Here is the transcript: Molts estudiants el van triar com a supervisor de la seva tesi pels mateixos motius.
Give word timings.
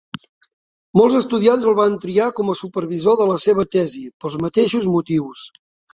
Molts 0.99 1.17
estudiants 1.17 1.67
el 1.71 1.75
van 1.79 1.99
triar 2.05 2.29
com 2.39 2.51
a 2.53 2.57
supervisor 2.63 3.19
de 3.21 3.27
la 3.33 3.39
seva 3.47 3.67
tesi 3.77 4.03
pels 4.25 4.39
mateixos 4.47 4.89
motius. 4.95 5.45